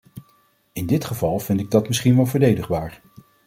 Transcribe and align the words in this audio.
In 0.73 0.85
dit 0.85 1.05
geval 1.05 1.39
vind 1.39 1.59
ik 1.59 1.71
dat 1.71 1.87
misschien 1.87 2.15
wel 2.15 2.25
verdedigbaar. 2.25 3.01